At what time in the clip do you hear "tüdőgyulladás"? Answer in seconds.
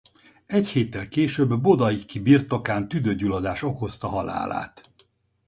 2.87-3.63